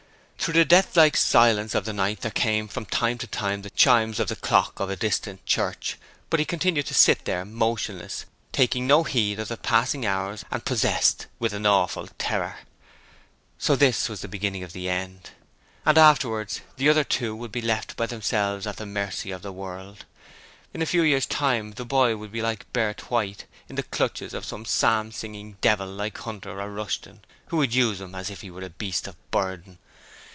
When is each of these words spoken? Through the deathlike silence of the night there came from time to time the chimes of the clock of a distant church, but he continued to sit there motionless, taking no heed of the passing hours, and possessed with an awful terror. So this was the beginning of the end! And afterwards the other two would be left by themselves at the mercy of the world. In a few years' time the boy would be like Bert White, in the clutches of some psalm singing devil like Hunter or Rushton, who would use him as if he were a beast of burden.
Through 0.41 0.53
the 0.55 0.65
deathlike 0.65 1.15
silence 1.17 1.75
of 1.75 1.85
the 1.85 1.93
night 1.93 2.21
there 2.21 2.31
came 2.31 2.67
from 2.67 2.87
time 2.87 3.19
to 3.19 3.27
time 3.27 3.61
the 3.61 3.69
chimes 3.69 4.19
of 4.19 4.27
the 4.27 4.35
clock 4.35 4.79
of 4.79 4.89
a 4.89 4.95
distant 4.95 5.45
church, 5.45 5.97
but 6.31 6.39
he 6.39 6.47
continued 6.47 6.87
to 6.87 6.95
sit 6.95 7.25
there 7.25 7.45
motionless, 7.45 8.25
taking 8.51 8.87
no 8.87 9.03
heed 9.03 9.39
of 9.39 9.49
the 9.49 9.55
passing 9.55 10.03
hours, 10.03 10.43
and 10.49 10.65
possessed 10.65 11.27
with 11.37 11.53
an 11.53 11.67
awful 11.67 12.07
terror. 12.17 12.57
So 13.59 13.75
this 13.75 14.09
was 14.09 14.21
the 14.21 14.27
beginning 14.27 14.63
of 14.63 14.73
the 14.73 14.89
end! 14.89 15.29
And 15.85 15.95
afterwards 15.95 16.61
the 16.75 16.89
other 16.89 17.03
two 17.03 17.35
would 17.35 17.51
be 17.51 17.61
left 17.61 17.95
by 17.95 18.07
themselves 18.07 18.65
at 18.65 18.77
the 18.77 18.87
mercy 18.87 19.29
of 19.29 19.43
the 19.43 19.53
world. 19.53 20.05
In 20.73 20.81
a 20.81 20.87
few 20.87 21.03
years' 21.03 21.27
time 21.27 21.73
the 21.73 21.85
boy 21.85 22.17
would 22.17 22.31
be 22.31 22.41
like 22.41 22.73
Bert 22.73 23.11
White, 23.11 23.45
in 23.69 23.75
the 23.75 23.83
clutches 23.83 24.33
of 24.33 24.43
some 24.43 24.65
psalm 24.65 25.11
singing 25.11 25.57
devil 25.61 25.85
like 25.87 26.17
Hunter 26.17 26.59
or 26.59 26.71
Rushton, 26.71 27.23
who 27.49 27.57
would 27.57 27.75
use 27.75 28.01
him 28.01 28.15
as 28.15 28.31
if 28.31 28.41
he 28.41 28.49
were 28.49 28.63
a 28.63 28.71
beast 28.71 29.07
of 29.07 29.15
burden. 29.29 29.77